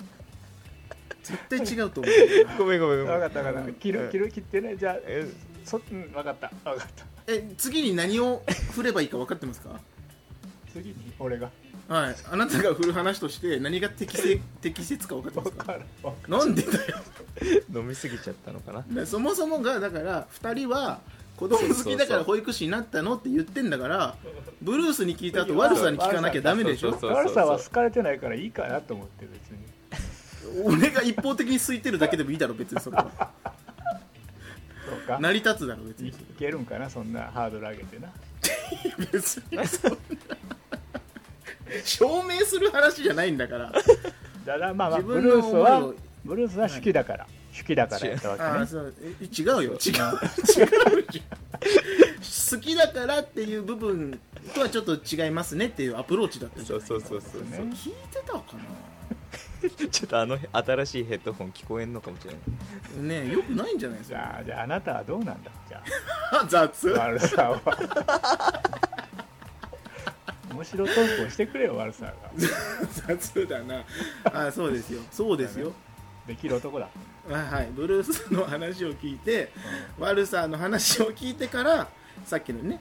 [1.24, 2.14] 絶対違うと思う
[2.58, 5.28] ごめんごめんごめん分かった分かった切る切る切ってねじゃあえ
[5.66, 9.80] そうん分かった分かったえ次に何を振ればいいか分かってますか
[10.72, 11.50] 次に俺が
[11.88, 12.16] はい。
[12.32, 15.66] あなたが振る話として何が適正適切か分かってま分すか？
[15.66, 15.82] かる。
[16.28, 16.98] なんでだよ。
[17.74, 18.84] 飲みすぎちゃったのかな？
[18.90, 21.00] でそもそもがだから2人は
[21.38, 24.16] 子供好きだから保育士になったのって言ってんだから
[24.62, 26.92] ブルースに聞いた後悪さに聞かなきゃダメでしょ？
[26.92, 29.66] そうそうる悪さは好かれてないからいいかなと思って別に。
[30.64, 33.12] 俺が一方的に空いてるだけでもいいだろ別にそれは。
[34.88, 35.20] そうか。
[35.20, 38.10] 成り立つだろ別いにけるんかなそんなハードル上げてな。
[39.12, 39.98] 別にそんな
[41.84, 43.72] 証明する話じゃないんだから。
[43.72, 45.96] だからまあまあ自分のブルースは思いを。
[46.26, 48.50] ブルースは手記だから手記だからやったわけね。
[48.50, 48.94] ああそう。
[49.22, 49.62] え違うよ。
[49.62, 49.72] 違う。
[49.72, 49.78] 違う。
[52.52, 54.20] 好きだからっていう部分
[54.54, 57.42] とはちょっと違いますねっていうアプローチだったじゃないそうそうそうそう。
[57.44, 58.44] ね聞いてたか
[59.92, 62.42] ちょっとあの新しいヘッドホン聞こえんのかもしれない。
[62.98, 65.52] なねえよくないんじゃないですじかじゃああなたはどうなんだ？
[65.70, 65.82] じゃ
[66.48, 67.00] 雑。
[67.02, 67.20] あ悪
[70.56, 72.14] 面白投稿してくれよ悪さが。
[73.08, 73.84] 雑だな。
[74.24, 75.02] あそうですよ。
[75.12, 75.74] そうですよ。
[76.26, 76.88] できる男だ。
[77.30, 77.70] あはい。
[77.76, 79.52] ブルースの話を聞いて
[80.00, 81.90] 悪さの話を聞いてから
[82.26, 82.80] さっきのね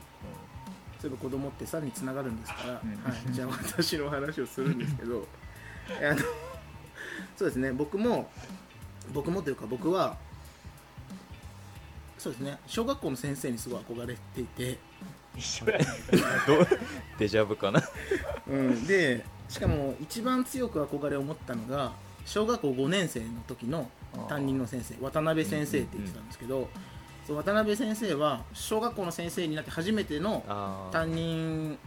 [1.00, 3.12] そういえば子供ってさにつながるんですから、うん。
[3.12, 5.26] はい、じゃあ私の話をするんですけど。
[6.00, 6.20] あの
[7.36, 7.72] そうですね。
[7.72, 8.30] 僕も
[9.12, 10.16] 僕もというか僕は
[12.24, 12.58] そうですね。
[12.66, 14.78] 小学校の先生にすごい憧れていて、
[15.36, 15.66] 一緒
[17.18, 17.82] デジャブかな？
[18.48, 21.92] うん、でしかも一番強く憧れを持ったのが
[22.24, 23.90] 小学校5年生の時の
[24.26, 26.70] 担任の先生渡辺先生って言ってたんですけど、
[27.26, 30.92] そう渡辺先生は小学校の先生になって初めてのあー。
[30.92, 31.78] 担任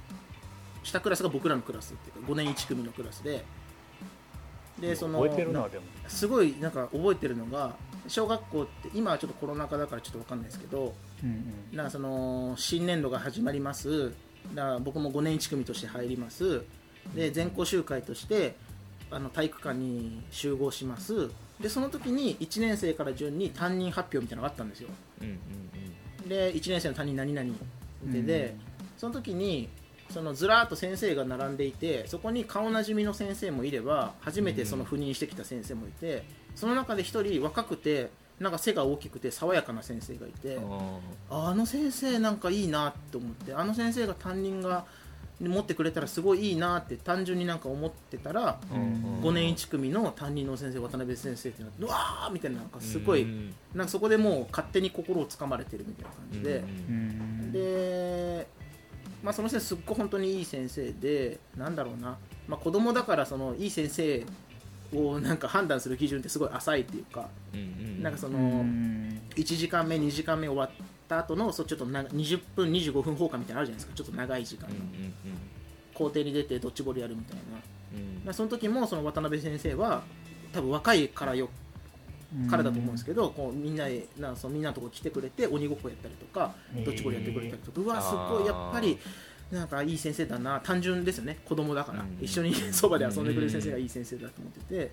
[0.83, 3.43] したクラスが僕らのクラスっていうか5年1組のクラスで。
[4.79, 5.85] でその覚えてるなでも。
[6.07, 7.75] すごいなんか覚えてるのが
[8.07, 10.93] 小学校って今はちょっとコロナ禍だからちょっと分かんないですけど
[11.23, 14.13] うんなんかその新年度が始まります。
[14.53, 16.63] だ僕も5年1組として入ります。
[17.15, 18.55] で全校集会として
[19.09, 21.29] あの体育館に集合します。
[21.59, 24.89] でその時に1年生から順に担任発表みたいなのがあったんですよ。
[25.21, 25.39] うんうん
[26.27, 27.49] で1年生の担任何々
[28.03, 28.55] でで、
[28.97, 29.69] その時に
[30.09, 36.23] そのずらーっと先生が並んでいてそこに顔なじみの先生もいれば初めてその赴任してきた先生もいて、
[36.57, 40.77] その中で1人若くてなんか背が大きくて爽やかな先生がいて、うん
[41.29, 44.85] ああの先生なんかいいなって思ってあの先生が担任が
[45.39, 48.83] 持ってくれたらすごいいいなって単純になんか思ってたら、うんう
[49.19, 49.21] ん。
[49.21, 53.53] 5年1組の担任の先生渡辺先生ってなってうわーみたいななんかすごい、うん。
[53.75, 56.57] なんかそこでもう勝手に心をつかまれてるみたいな感じで、
[56.89, 57.51] うん。
[57.51, 58.47] で、
[59.23, 62.17] まあ、その先生すっごい本当にいい先生でなんだろうな、
[62.47, 64.25] まあ、子供だからそのいい先生
[64.93, 67.29] をなんか判断する基準ってすごい浅いっていうか
[68.01, 69.21] なんかその、うん。
[69.35, 70.69] 1時間目2時間目終わっ
[71.07, 73.93] た後のそうちょっとな20分25分放課みたいなのあるじゃないですか。
[73.95, 74.69] ちょっと長い時間。
[74.69, 75.13] の、うんうん。
[75.93, 77.37] 校庭に出てドッジボールやるみたい
[78.23, 80.03] な、その時もその渡辺先生は
[80.53, 81.49] 多分若いからよ
[82.49, 86.53] からだと思うんですけど、こうみんなでなんかそのみんなのところ来てくれて鬼ごっこやったりとか
[86.85, 88.99] ドッジボールやってくれたりとか、うわすごいやっぱり
[89.51, 91.39] なんかいい先生だな単純ですよね。
[91.45, 92.17] 子供だから、うん。
[92.21, 94.91] 一緒にそばで遊んでくれる先生がいい先生だと思ってて。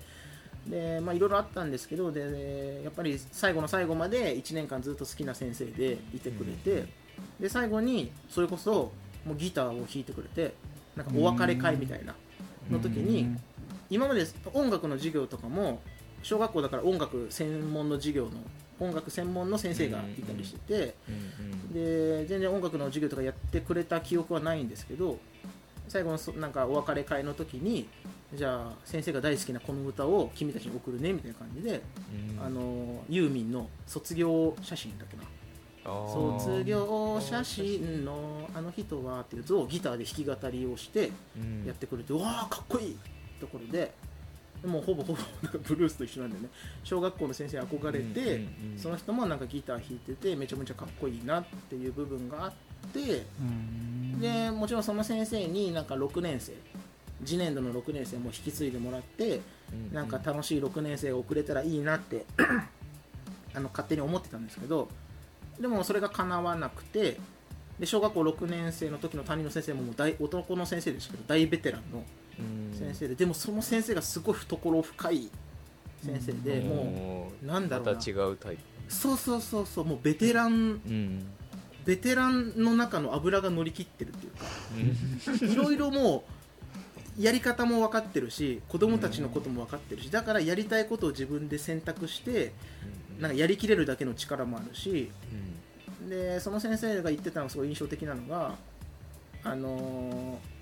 [0.65, 6.87] でまあ、いろいろあったんですけどでやっぱり最後の最後まで1年間ずっと好きな先生でいてくれて、
[7.39, 8.91] で最後にそれこそ
[9.25, 10.55] もうギターを弾いてくれて
[10.95, 12.15] なんかお別れ会みたいな
[12.71, 13.37] の時に
[13.91, 15.81] 今まで音楽の授業とかも
[16.25, 18.31] 小学校だから音楽専門の授業の
[18.79, 25.19] 音楽専門の先生がいたりしてて、うんで全然音楽の授業とかやってくれた記憶はないんですけど
[25.89, 27.87] 最後のそなんかお別れ会の時に
[28.33, 31.81] じゃあ先生が大好きなこの歌を君たちに送るねみたいな感じで、
[32.43, 35.23] あのユーミンの卒業写真だっけな。
[35.85, 41.11] 卒業写真のあの人はっていう図をギターで弾き語りをして
[41.65, 42.97] やってくれて、うわーかっこいい
[43.39, 43.93] ところで
[44.65, 46.49] もうほぼほぼなんかブルースと一緒なんでね。
[46.83, 48.45] 小学校の先生に憧れて、
[48.77, 52.53] その人もなんかギター弾いててめちゃめちゃかっこいいなっていう部分があっ
[52.93, 53.25] て
[54.19, 56.53] でもちろんその先生になんか6年生
[57.23, 59.41] 次年度の6年生も引き継いでもらって、
[59.91, 62.25] なんか楽しい6年生が遅れたらいいなって
[63.55, 64.89] あの勝手に思ってたんですけど
[65.59, 67.17] でもそれが叶わなくて
[67.79, 72.03] で小学校6年生の時の担任の先生ももう大男の先生でしたけど大ベテランの
[72.77, 73.15] 先生で。
[73.15, 75.29] でもその先生がすごい懐深い
[76.03, 77.93] 先生で、もうなんだろうな。
[77.93, 78.61] また違うタイプ。
[78.87, 80.55] そうそうそうそうもうベテランう
[80.89, 81.25] ん
[81.85, 84.31] ベテランの中の油が乗り切ってるっていう
[85.39, 85.45] か。
[85.45, 86.23] いろいろも
[87.17, 92.51] うやり方も分かってるし子供たちのことも分かってるしだからやりたいことを自分で選択して
[93.19, 95.09] なんかやりきれるだけの力もあるし
[96.09, 98.55] でその先生が言ってたのがすごい印象的なのが
[99.43, 100.54] あのー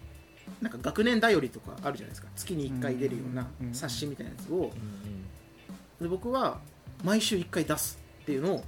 [0.61, 2.27] なんか学年だよりとかあるじゃないですか。
[2.35, 4.71] 月に1回出るようなうん冊子みたいなやつを。
[6.01, 6.59] で僕は
[7.03, 8.63] 毎週1回出すっていうのを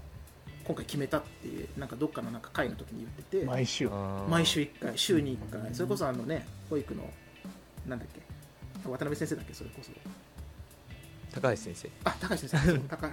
[0.66, 3.46] 今回決めたっていうなんかどっかのなんか会の時に言ってて。
[3.46, 3.90] 毎週。
[4.30, 5.74] 毎週1回週に1回。
[5.74, 7.10] それこそあのね保育の
[7.88, 8.22] なんだっけ。
[8.84, 9.92] 渡辺先生だっけそれこそ。
[11.34, 11.90] 高橋先生。
[12.04, 12.80] あ高橋先生。
[12.80, 13.10] 高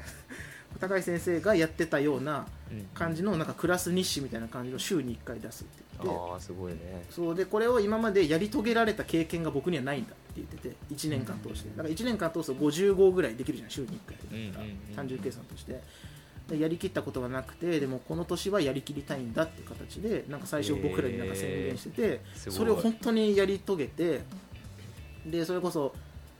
[0.80, 2.46] 高橋先生がやってたような
[2.94, 7.04] 感じのなんかクラス日誌みたいな感じの週に1回出すっててああすごいね。
[7.10, 11.70] そうでこれを今までやり遂げられた経験が僕にはないんだって言ってて1年間通して。
[11.70, 14.16] だから1年間通すと50号ぐらいできるじゃん週に1回。
[14.16, 15.80] だったら単純計算として。
[16.48, 24.22] でやりきったことがなくてでもこの年はやりきりたいんだって形でなんか最初僕らになんか宣言してて、それを本当にやり遂げて
[25.24, 25.94] でそれこそ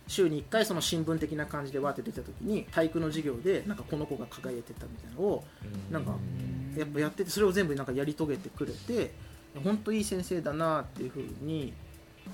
[0.09, 5.44] 週に1回その新聞的な感じでわーって出た時に体育の授業でなんかこの子が輝いてたみたいなのを
[5.90, 6.16] なんか
[6.77, 9.12] やっぱやっててそれを全部なんかやり遂げてくれて
[9.60, 11.72] 本当いい先生だなっていうふうに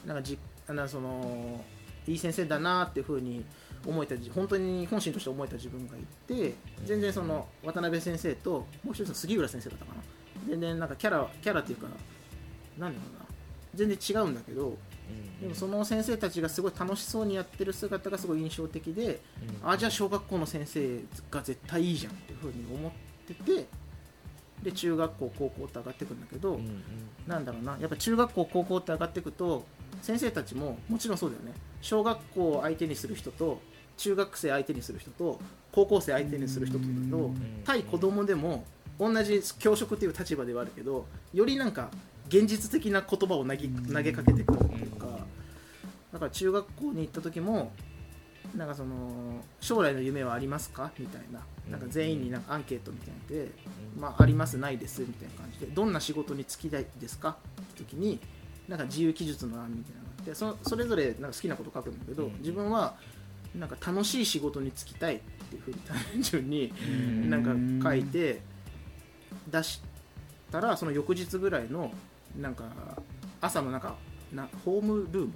[0.07, 1.65] なんかじあのその
[2.07, 3.45] いい先生だなっていうふうに
[3.87, 6.55] 思えたじ本当に本心として思えた自分がいて
[6.85, 10.03] 全然その渡辺先生ともう一つの杉浦先生だったかな。
[10.49, 11.89] 全然なんかキャラキャラっていうか
[12.79, 13.27] なんだろうな。
[13.75, 14.77] 全然違うんだけど
[15.41, 19.21] でもその先生たちがすごい楽しそうにやってる姿がすごい印象的で
[19.63, 21.01] あじゃあ小学校の先生
[21.31, 22.93] が絶対いいじゃんっていうふうに思っ
[23.27, 23.67] てて
[24.63, 26.61] で中学校高校って上がってくんだけど、
[27.27, 27.77] なんだろうな。
[27.81, 29.65] やっぱ中学校高校って上がっていくと
[30.03, 31.53] 先生たちももちろんそうだよね。
[31.81, 33.61] 小学校を相手にする人と
[33.99, 35.41] 中学生相手にする人と
[35.73, 37.31] 高校生相手にする人とだと
[37.65, 38.65] 対子供でも
[38.99, 41.91] 同じ教職っていう立場ではあるけどよりなんか
[42.29, 45.07] 現実的な言葉を投げ投げかけてくるっていうか
[46.13, 47.73] だから中学校に行った時も
[48.57, 50.91] なんかその将来の夢はありますか？
[50.99, 51.41] みたいな。
[51.71, 53.53] なんか全員になんかアンケートみたいなので、
[54.01, 57.37] まあ、ありますないですみたいな感じでどんな仕事に就きたいですか？
[57.61, 58.19] って時に
[58.69, 62.97] なんか自由記述の案みたいなのがあってそそれぞれなんか好きなこと書くんだけど、自分は
[63.55, 66.73] なんか楽しい仕事に就きたいっていうふうに単純に
[67.29, 68.41] なんか書いて
[69.51, 69.83] 出し
[70.51, 71.93] たらその翌日ぐらいの
[72.39, 72.65] なんか
[73.43, 73.97] 朝のなんか
[74.33, 75.33] なホームルーム。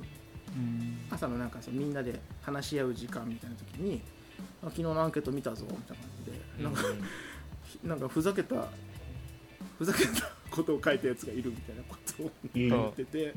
[1.11, 4.01] 朝のなんかそのみんなで話し合う時間みたいな時に
[4.63, 6.83] あ昨日のアンケート見たぞみたいな感じでなんか
[7.85, 8.69] なんかふざけた
[9.79, 13.35] ふざけた ことを書いたやつがいるみたいなことを言ってて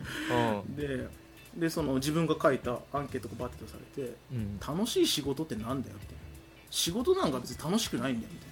[0.76, 1.08] で
[1.56, 4.16] でその自分が書いたアンケートがバッて出されて
[4.60, 6.16] 楽しい仕事ってなんだよって。
[6.76, 8.50] 仕事なんか別に楽しくないんだよみたい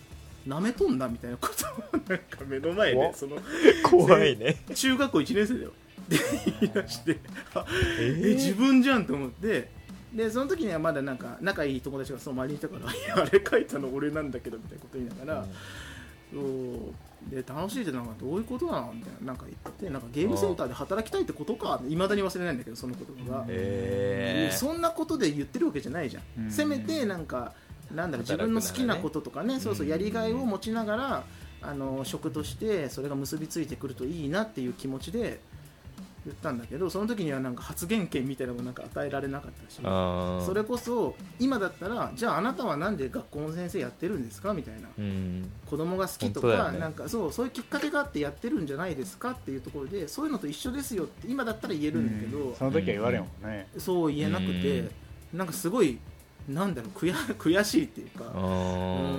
[0.48, 0.56] な。
[0.56, 3.38] なめとんなみたいなことをなんか目の前でその
[3.84, 4.64] 怖いね。
[4.74, 5.72] 中学校1年生だよ。
[6.04, 6.18] って
[6.62, 7.20] 言い出して
[7.54, 7.66] あ
[8.00, 9.70] え自分じゃんと思って
[10.14, 15.48] でその時にはまだなんか仲いい友達がその周りにいたから いやあれ書いたの俺なんだけどみたいなこと言いながら、
[16.32, 26.52] そうで楽しいってなんかどういうことなのみたいななんか言っててなんかゲームセンターで働きたいってことかいまだに忘れないんだけどその言葉が、へえそんなことで言ってるわけじゃないじゃん、うん。
[26.52, 27.54] せめてなんか
[27.94, 31.24] なんだろう自分の好きなこととかねそうそうやりがいを持ちながら
[31.62, 35.40] あの職としてそれが結びついてくるといいなっていう気持ちで
[36.26, 39.76] 言ったんだけどその時にはなんか発言権みたいなのもなんか与えられなかったし
[40.46, 44.90] それこそ今だったらじゃああなたはなんで学校の先生やってるんですかみたいな。
[44.98, 45.50] うん。
[45.70, 46.80] 子供が好きとか、ね。
[46.80, 53.68] なんかそうそういうきっかけがあってやってるんじゃないですかっていうところでそういうのと一緒ですよって今だったら言えるんだけど、その時は言われんもんね。
[53.78, 54.90] そう言えなくて、
[55.34, 56.00] なんかすごい
[56.48, 59.18] なんだろう悔 悔しいっていうかあう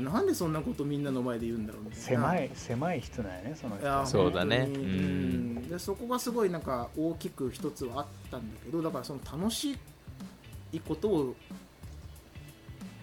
[0.00, 2.04] んなんでそんなことみんなの前で言うんだろうみたいな。
[2.04, 3.84] 狭い狭い人なんやねその人。
[3.84, 4.68] いやそうだね。
[4.72, 5.68] うん。
[5.68, 9.76] でそこがすごいなんか大きく一つはあったんだけどだからその楽し
[10.72, 11.36] いことを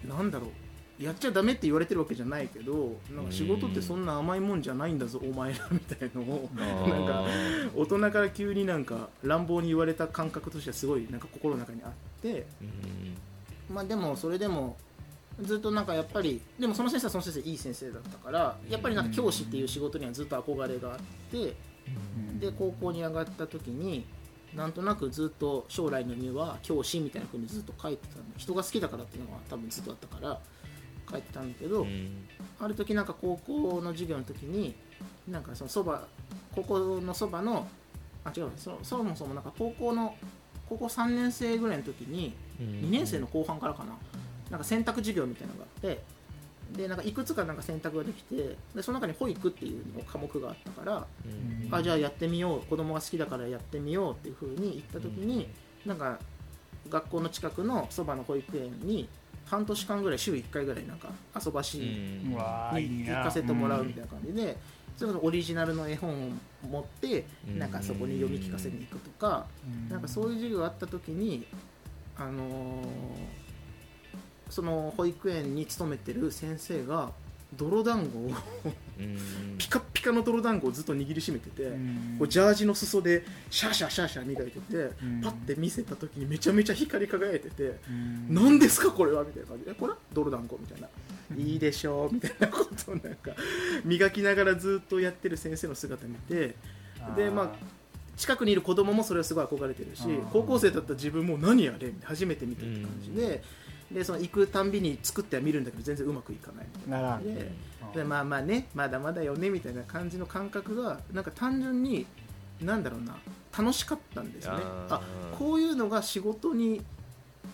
[0.06, 7.24] なんだろうやっちゃダメって言われてるわけじゃないけどなんか仕事ってそんな甘いもんじゃないんだぞお前らみたいのをなんか
[7.74, 13.16] 大人から急になんか乱暴に言われた感覚としてはすごいなんか心の中にあってうん
[13.72, 14.76] まあでもそれでも
[15.40, 20.98] ずっとなんかやっぱりでもその先生はその先生いい先生だったからやっぱりなんか教師っていう仕事にはずっと憧れがあっ
[21.30, 21.54] て
[22.38, 24.06] で高校に上がった時に
[24.54, 30.38] なんとなくずっと将来の夢は教師みたいな風にずっと書いてたんで人が好きだからっていうのが多分ずっとあったから
[31.10, 32.28] 書いてたんだけど、うん。
[32.60, 34.74] ある時なんか高校の授業の時に
[35.26, 36.06] なんかそのそば
[36.54, 37.66] 高校のそばの
[38.24, 40.14] あ違うそそもそもなんか高校の
[40.68, 43.92] 高校3年生ぐらいの時に2年生の後半からかな。
[44.50, 46.02] なんか選択授業みたいなのがあって
[46.76, 51.28] でなんかいくつかなんか選択ができてでその中に保育っていうの科目があったからう
[51.68, 51.74] ん。
[51.74, 55.48] あじゃあやってみよう子供が好きだからやってみようっていう風に言った時に、
[55.86, 56.18] なんか
[56.90, 59.08] 学校の近くのそばの保育園に
[59.46, 61.08] 半年間ぐらい週1回ぐらいなんか
[61.44, 62.72] 遊ばしにな。
[62.74, 64.56] 行かせてもらうみたいな感じで、
[64.96, 66.10] それこそオリジナルの絵本
[66.64, 67.58] を持ってうん。
[67.58, 69.88] なんかそこに読み聞かせに行くとか、うん。
[69.88, 71.46] なんかそういう授業があった時に、
[72.22, 73.42] あのー
[74.50, 77.10] その保育園に勤めてる先生が
[77.56, 78.30] 泥団子を
[78.98, 82.16] うんピカッピカの泥団子をずっと握りしめてて、うん。
[82.18, 85.22] こうジャージの裾でシャーシャーシャーシャー磨いてて、ん。
[85.22, 88.26] パッて見せた時にめちゃめちゃ光り輝いてて、うん。
[88.28, 89.94] 何ですかこれはみたいな感じでえこれ？
[90.12, 90.88] 泥団子みたいな、
[91.34, 93.30] いいでしょうみたいなことをなんか
[93.86, 96.56] 磨きながらずっとやってる先生の姿見て
[97.16, 97.52] でまあ
[98.16, 103.42] 近くにいる子供もそれはすごい憧れてるし高校生だった自分も何やれ初めて見たって感じで,、
[103.90, 106.66] でその行くたんびに作っては見るんだけど全然うまくいかない。
[106.74, 107.24] みたいなならん。
[107.94, 112.06] でまあまあねまだまだよねみたいな感じの感覚がなんか単純に
[112.60, 113.16] なんだろうな
[113.56, 114.62] 楽しかったんですよね。
[114.88, 115.00] あ
[115.38, 116.82] こういうのが仕事に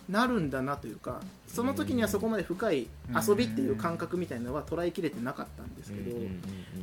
[0.07, 2.87] なるんだなというかその時にはそこまで深い
[3.27, 6.15] 遊びっていう感覚みたいなのは捉えきれてなかったんですけど、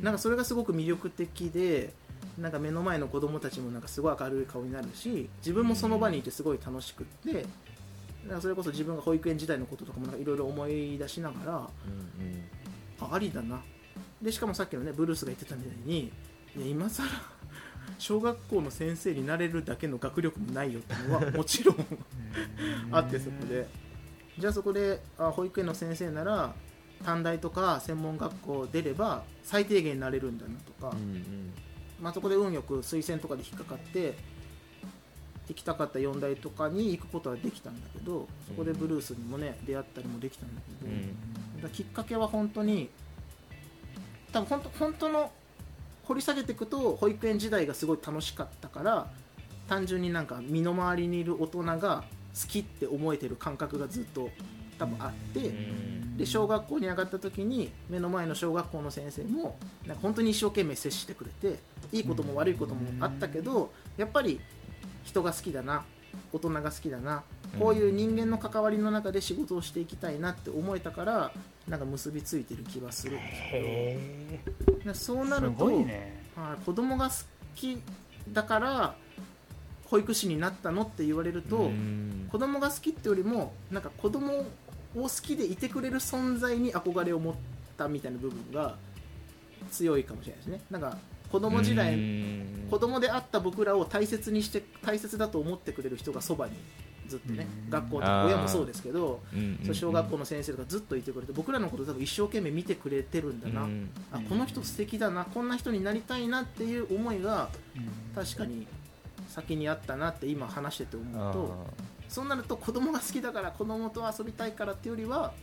[0.01, 1.93] なんかそれがすごく魅力的で
[2.37, 7.45] なんか目の前の子供たちもなんかすごい明るい顔になるし自分もその場にいてすごい楽しくって
[8.27, 11.69] なんかそれこそ自分が保育園時代のこととかもいろいろ思い出しながら
[12.99, 13.61] あありだな。
[14.21, 16.11] でしかもさっきのねブルースが言ってたみたいに
[16.55, 17.03] いや今更
[17.99, 21.77] 小学校の先生になれるだけの学力もないよっていうのは もちろん
[22.91, 23.67] あってそこで。
[24.37, 26.53] じゃあそこであ保育園の先生なら
[27.03, 30.95] 短大とか専門学校出れば最低限なれるんだなとか、
[32.01, 34.15] まあ、そこで運よく推薦とかで引っかかって
[35.47, 42.89] 行きたかった4大とかに行くことはできたんだけどそこでブルースにもね出会ったりもできたんだけど、だからきっかけは本当に
[44.31, 45.31] 多分本当本当の
[46.03, 49.07] 掘り下げていくと保育園時代がすごい楽しかったから
[49.67, 54.29] 単純になんか身の回りにいる大人が好きって思えてる感覚がずっと
[54.77, 55.51] 多分あって、
[56.17, 61.57] で小学校に上がった時に目の前の小学校の先生もなんか本当に一生懸命接してくれて
[61.91, 64.39] いいことも悪いこともあったけどやっぱり
[65.03, 65.85] 人が好きだな
[66.33, 67.23] 大人が好きだな
[67.59, 71.31] こういう人間の関わりの中で仕事をしていきたいなって思えたから
[71.67, 74.79] なんか結びついてる気はするんですへけど。
[74.79, 76.23] でそうなるすと、ね。
[76.35, 77.13] はい子供が好
[77.55, 77.81] き
[78.31, 78.95] だから
[79.85, 81.71] 保育士になったのって言われると、
[82.29, 84.43] 子供が好きってよりもなんか子供を
[84.93, 87.35] 好きでいてくれる存在に憧れを持っ
[87.77, 88.75] たみたいな部分が
[89.71, 90.61] 強いかもしれないですね。
[90.69, 90.97] なんか
[91.31, 91.97] 子供時代
[92.69, 96.53] 子供であった僕らを大切にして大切だと思ってくれる人がそばに
[97.07, 97.69] ずっとねうん。
[97.69, 99.21] 学校と親もそうですけど
[99.65, 103.67] そう小学校の先生とかずっといてくれて僕らのこと多分一生懸命見てくれてるんだな、
[104.11, 107.49] あこの人素敵だなこんな人になりたいなっていう思いが
[108.13, 108.67] 確かに
[109.29, 111.67] 先にあったなって今話してて思うと
[112.09, 115.33] そうなると子供が好きだから子供と遊びたいからっていうよりは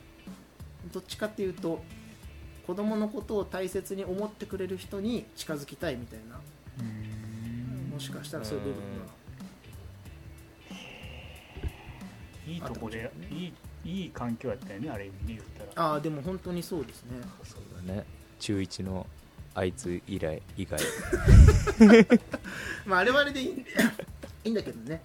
[0.92, 1.82] どっちかっていうと
[2.66, 6.40] 子供のことを大切に思ってくれる人に近づきたいみたいな。
[7.92, 8.82] もしかしたらそういう部分
[12.46, 13.52] いいとこでいい
[13.84, 15.88] いい環境やったよねあれ意味で言ったら。
[15.88, 17.20] がああでも本当にそうですね。
[17.44, 18.04] そうだね。
[18.40, 19.06] 中1の
[19.54, 20.80] あいつ以来以外。
[22.86, 23.64] まああれはあれでいいんい
[24.44, 25.00] いんだけどね。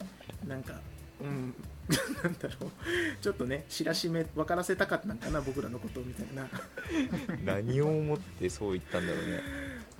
[0.47, 0.79] なんか
[1.21, 1.53] うん
[1.89, 2.71] なんだろう。
[3.21, 6.47] ちょっとね知らしめ分からせたかったんかな僕らのことみたいな。
[7.43, 9.41] 何を思ってそう言ったんだろうね。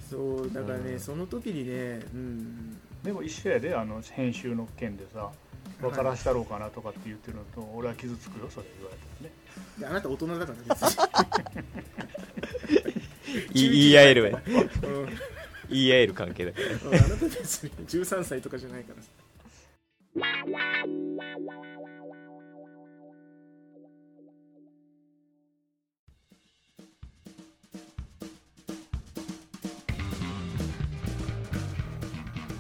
[0.09, 0.99] そうだからね、うん。
[0.99, 2.77] その時にねうん。
[3.03, 5.31] でも一緒やであの編集の件でさ
[5.81, 9.33] 分からしたろうかなとかって言ってるのと、俺は傷つくよそれ言われたらね
[9.79, 10.81] であなた大人だから別
[13.53, 15.09] に い言い合えるわうんうん。
[15.69, 16.97] 言い合える関係だから。
[16.97, 19.09] あなた別に13歳とかじゃないからさ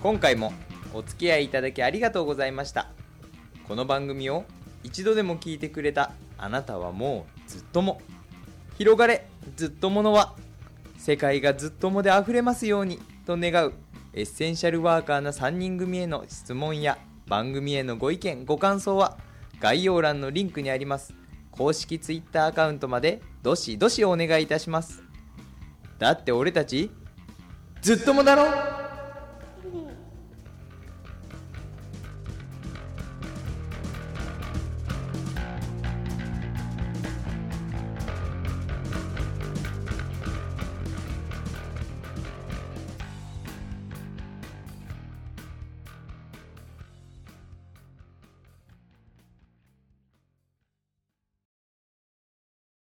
[0.01, 0.53] 今回も
[0.93, 2.89] お付き合いいただきありがとうございました。
[3.67, 4.45] この番組を
[4.83, 7.99] 一度でも聞いてくれたあなたはもうずっとも。
[8.77, 10.35] 広がれずっとものは。
[10.97, 13.73] 世界がずっともであふれますようにと願う
[14.13, 16.97] エッセンシャルワーカーな3人組への質問や
[17.29, 19.17] 番組へのご意見ご感想は
[19.59, 21.13] 概要欄のリンクにあります。
[21.51, 25.03] 公式 Twitter アカウントまでどしどしお願いいたします。
[25.99, 26.89] だって俺たち
[27.81, 28.88] ずっともだろ？